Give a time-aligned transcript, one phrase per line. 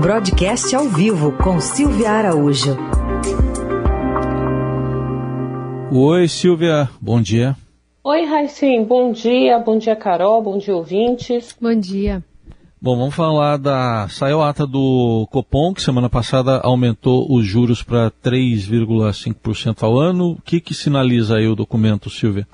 [0.00, 2.76] Broadcast ao vivo com Silvia Araújo.
[5.92, 7.54] Oi, Silvia, bom dia.
[8.02, 11.54] Oi, Raicim, bom dia, bom dia, Carol, bom dia, ouvintes.
[11.60, 12.24] Bom dia.
[12.80, 14.08] Bom, vamos falar da.
[14.08, 20.32] Saiu a ata do Copom, que semana passada aumentou os juros para 3,5% ao ano.
[20.32, 22.48] O que, que sinaliza aí o documento, Silvia?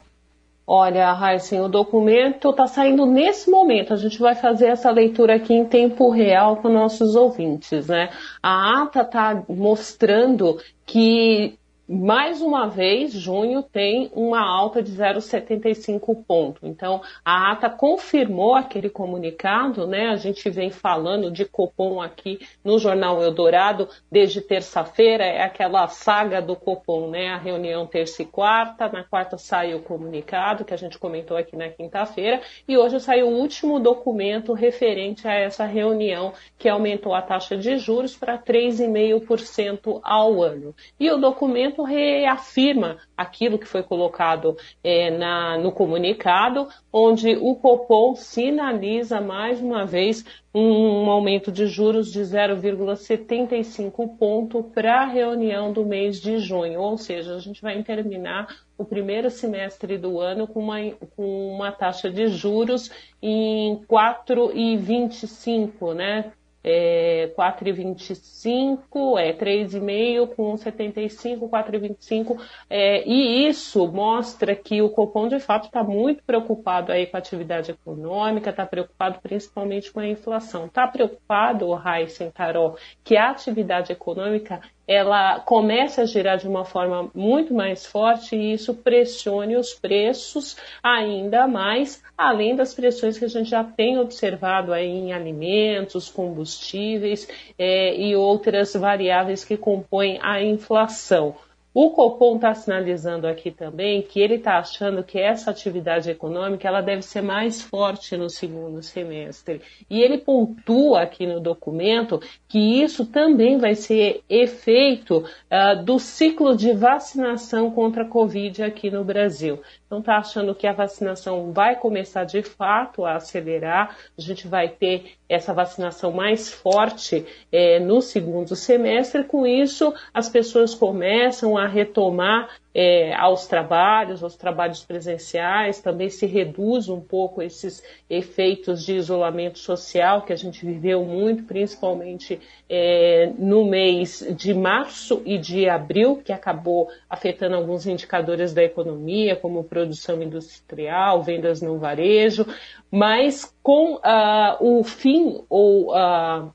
[0.71, 3.95] Olha, Raíssen, o documento está saindo nesse momento.
[3.95, 8.11] A gente vai fazer essa leitura aqui em tempo real com nossos ouvintes, né?
[8.43, 16.67] A ata está mostrando que mais uma vez, junho tem uma alta de 0,75 ponto.
[16.67, 20.09] Então, a ata confirmou aquele comunicado, né?
[20.09, 26.43] A gente vem falando de Copom aqui no Jornal Eldorado desde terça-feira, é aquela saga
[26.43, 27.29] do Copom, né?
[27.31, 31.57] A reunião terça e quarta, na quarta saiu o comunicado que a gente comentou aqui
[31.57, 37.23] na quinta-feira, e hoje saiu o último documento referente a essa reunião que aumentou a
[37.23, 40.75] taxa de juros para 3,5% ao ano.
[41.01, 48.15] E o documento reafirma aquilo que foi colocado é, na, no comunicado, onde o Copom
[48.15, 55.73] sinaliza mais uma vez um, um aumento de juros de 0,75 ponto para a reunião
[55.73, 60.47] do mês de junho, ou seja, a gente vai terminar o primeiro semestre do ano
[60.47, 60.79] com uma,
[61.17, 62.91] com uma taxa de juros
[63.21, 66.33] em 4,25, né?
[66.63, 72.41] É, 4,25, é 3,5 com 75, 4,25.
[72.69, 77.21] É, e isso mostra que o Copom, de fato, está muito preocupado aí com a
[77.21, 80.67] atividade econômica, está preocupado principalmente com a inflação.
[80.67, 87.11] Está preocupado, Heisen Carol, que a atividade econômica ela começa a girar de uma forma
[87.15, 93.29] muito mais forte e isso pressione os preços ainda mais, além das pressões que a
[93.29, 97.29] gente já tem observado aí em alimentos, combustíveis
[97.59, 101.37] é, e outras variáveis que compõem a inflação.
[101.75, 106.81] O Copom está sinalizando aqui também que ele está achando que essa atividade econômica ela
[106.81, 109.61] deve ser mais forte no segundo semestre.
[109.89, 116.57] E ele pontua aqui no documento que isso também vai ser efeito uh, do ciclo
[116.57, 119.61] de vacinação contra a Covid aqui no Brasil.
[119.89, 124.69] Então está achando que a vacinação vai começar de fato a acelerar, a gente vai
[124.69, 131.67] ter essa vacinação mais forte é, no segundo semestre, com isso as pessoas começam a
[131.67, 138.95] retomar é, aos trabalhos, aos trabalhos presenciais, também se reduz um pouco esses efeitos de
[138.95, 142.39] isolamento social que a gente viveu muito, principalmente
[142.69, 149.35] é, no mês de março e de abril, que acabou afetando alguns indicadores da economia,
[149.35, 152.47] como produção industrial, vendas no varejo,
[152.91, 156.53] mas com uh, o fim ou uh,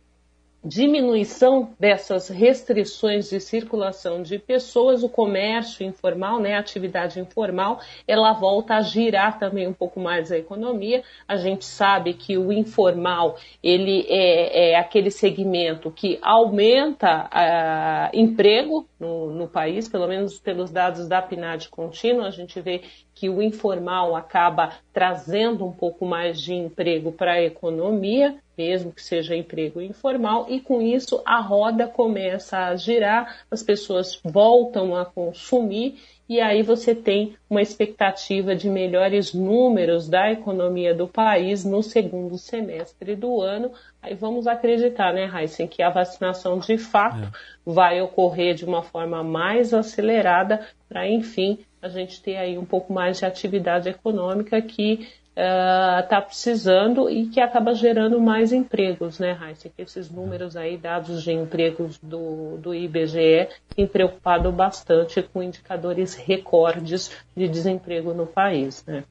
[0.63, 8.31] diminuição dessas restrições de circulação de pessoas, o comércio informal, né, a atividade informal, ela
[8.34, 11.03] volta a girar também um pouco mais a economia.
[11.28, 18.88] A gente sabe que o informal ele é, é aquele segmento que aumenta uh, emprego
[19.00, 22.81] no, no país, pelo menos pelos dados da PNAD contínua, a gente vê
[23.16, 29.01] que o informal acaba trazendo um pouco mais de emprego para a economia, mesmo que
[29.01, 35.06] seja emprego informal, e com isso a roda começa a girar, as pessoas voltam a
[35.06, 41.84] consumir e aí você tem uma expectativa de melhores números da economia do país no
[41.84, 43.72] segundo semestre do ano.
[44.01, 47.31] Aí vamos acreditar, né, Heisen, que a vacinação de fato é.
[47.66, 52.94] vai ocorrer de uma forma mais acelerada para, enfim, a gente ter aí um pouco
[52.94, 59.31] mais de atividade econômica que está uh, precisando e que acaba gerando mais empregos, né,
[59.31, 59.69] Raíssa?
[59.69, 66.13] Que esses números aí, dados de empregos do, do IBGE, têm preocupado bastante com indicadores
[66.13, 69.03] recordes de desemprego no país, né?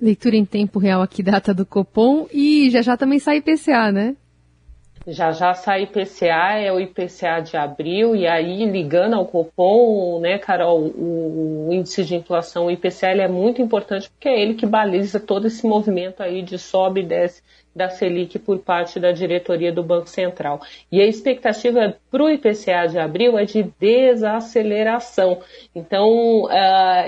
[0.00, 4.16] Leitura em tempo real aqui, data do Copom, e já já também sai IPCA, né?
[5.08, 10.36] Já já sai IPCA, é o IPCA de abril, e aí ligando ao Copom, né,
[10.36, 14.66] Carol, o, o índice de inflação, o IPCA, é muito importante porque é ele que
[14.66, 17.40] baliza todo esse movimento aí de sobe e desce
[17.76, 20.60] da Selic por parte da diretoria do Banco Central.
[20.90, 25.40] E a expectativa para o IPCA de abril é de desaceleração.
[25.74, 26.48] Então, uh,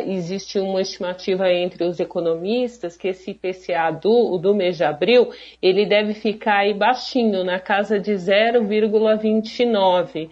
[0.07, 5.31] existe uma estimativa entre os economistas que esse IPCA do, do mês de abril
[5.63, 10.29] ele deve ficar aí baixinho, na casa de 0,29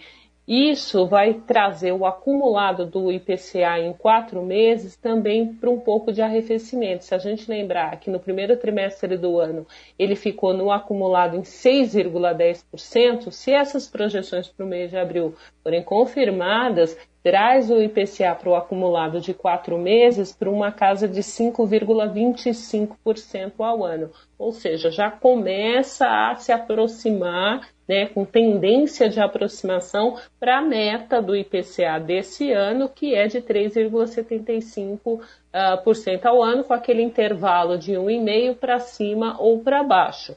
[0.46, 6.22] Isso vai trazer o acumulado do IPCA em quatro meses também para um pouco de
[6.22, 7.04] arrefecimento.
[7.04, 9.66] Se a gente lembrar que no primeiro trimestre do ano
[9.98, 15.34] ele ficou no acumulado em 6,10%, se essas projeções para o mês de abril
[15.64, 16.96] forem confirmadas,
[17.26, 23.82] traz o IPCA para o acumulado de quatro meses para uma casa de 5,25% ao
[23.82, 24.12] ano.
[24.38, 31.20] Ou seja, já começa a se aproximar, né, com tendência de aproximação para a meta
[31.20, 35.20] do IPCA desse ano, que é de 3,75% uh,
[36.28, 40.36] ao ano, com aquele intervalo de 1,5% para cima ou para baixo.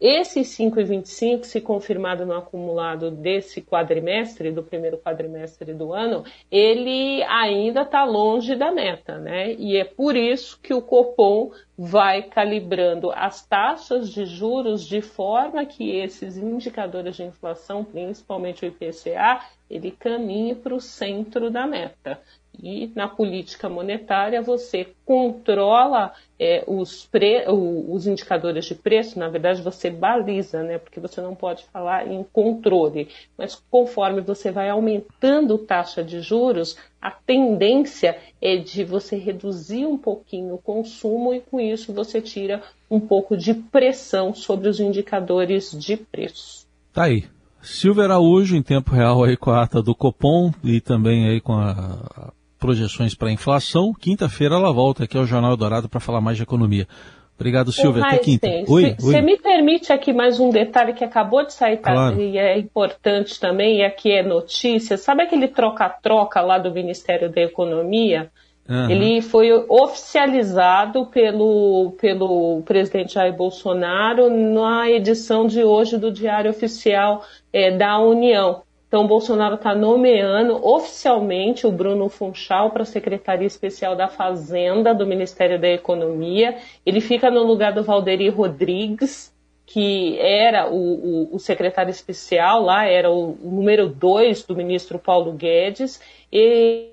[0.00, 7.82] Esse 5,25, se confirmado no acumulado desse quadrimestre, do primeiro quadrimestre do ano, ele ainda
[7.82, 9.52] está longe da meta, né?
[9.54, 15.64] E é por isso que o Copom vai calibrando as taxas de juros de forma
[15.64, 22.20] que esses indicadores de inflação, principalmente o IPCA, ele caminhe para o centro da meta.
[22.62, 29.62] E na política monetária você controla é, os, pre, os indicadores de preço, na verdade
[29.62, 30.78] você baliza, né?
[30.78, 33.08] Porque você não pode falar em controle.
[33.36, 39.98] Mas conforme você vai aumentando taxa de juros, a tendência é de você reduzir um
[39.98, 45.70] pouquinho o consumo e com isso você tira um pouco de pressão sobre os indicadores
[45.72, 46.66] de preço.
[46.92, 47.24] Tá aí.
[47.64, 51.54] Silvia Araújo, em tempo real aí com a ata do Copom e também aí com
[51.54, 52.30] a
[52.64, 53.92] projeções para a inflação.
[53.92, 56.88] Quinta-feira ela volta aqui ao Jornal Dourado para falar mais de economia.
[57.34, 58.02] Obrigado, Silvia.
[58.02, 58.48] Até quinta.
[58.66, 61.92] Oi, Você me permite aqui mais um detalhe que acabou de sair tá?
[61.92, 62.18] claro.
[62.18, 64.96] e é importante também, e aqui é notícia.
[64.96, 68.30] Sabe aquele troca-troca lá do Ministério da Economia?
[68.66, 68.88] Uhum.
[68.88, 77.22] Ele foi oficializado pelo, pelo presidente Jair Bolsonaro na edição de hoje do Diário Oficial
[77.52, 78.62] é, da União.
[78.94, 85.04] Então, Bolsonaro está nomeando oficialmente o Bruno Funchal para a Secretaria Especial da Fazenda do
[85.04, 86.58] Ministério da Economia.
[86.86, 89.34] Ele fica no lugar do Valderi Rodrigues,
[89.66, 95.32] que era o, o, o secretário especial lá, era o, número dois do ministro Paulo
[95.32, 96.00] Guedes.
[96.32, 96.90] E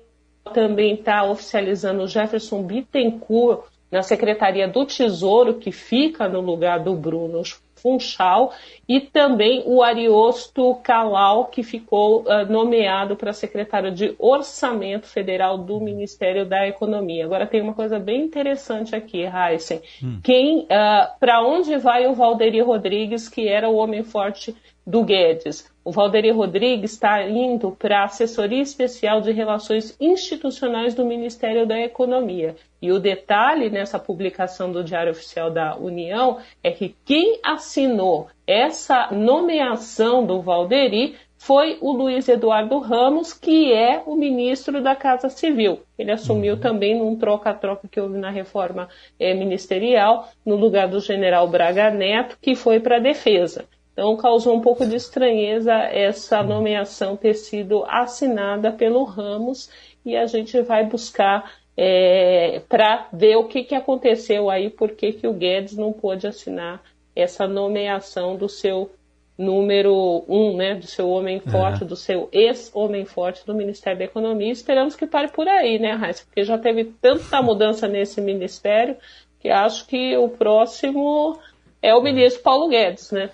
[0.52, 6.94] também está oficializando o Jefferson Bittencourt na Secretaria do Tesouro, que fica no lugar do
[6.94, 7.42] Bruno
[7.76, 8.52] Funchal,
[8.88, 15.80] e também o Ariosto Calau, que ficou uh, nomeado para secretário de Orçamento Federal do
[15.80, 17.24] Ministério da Economia.
[17.24, 19.82] Agora tem uma coisa bem interessante aqui, Heisen.
[20.02, 20.20] Hum.
[20.22, 24.54] Quem, uh, para onde vai o Valderi Rodrigues, que era o homem forte
[24.86, 25.71] do Guedes?
[25.84, 31.76] O Valderi Rodrigues está indo para a Assessoria Especial de Relações Institucionais do Ministério da
[31.80, 32.54] Economia.
[32.80, 39.08] E o detalhe nessa publicação do Diário Oficial da União é que quem assinou essa
[39.10, 45.80] nomeação do Valderi foi o Luiz Eduardo Ramos, que é o ministro da Casa Civil.
[45.98, 46.60] Ele assumiu uhum.
[46.60, 48.88] também num troca-troca que houve na reforma
[49.18, 53.64] é, ministerial, no lugar do general Braga Neto, que foi para a defesa.
[53.92, 59.70] Então, causou um pouco de estranheza essa nomeação ter sido assinada pelo Ramos
[60.04, 65.12] e a gente vai buscar é, para ver o que, que aconteceu aí, por que,
[65.12, 66.82] que o Guedes não pôde assinar
[67.14, 68.90] essa nomeação do seu
[69.36, 71.86] número um, né, do seu homem forte, é.
[71.86, 74.52] do seu ex-homem forte do Ministério da Economia.
[74.52, 76.24] Esperamos que pare por aí, né, Raíssa?
[76.24, 78.96] Porque já teve tanta mudança nesse ministério
[79.40, 81.38] que acho que o próximo
[81.80, 83.30] é o ministro Paulo Guedes, né?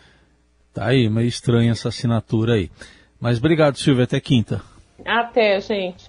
[0.78, 2.70] Tá aí, meio estranha essa assinatura aí.
[3.20, 4.04] Mas obrigado, Silvia.
[4.04, 4.62] Até quinta.
[5.04, 6.08] Até, gente.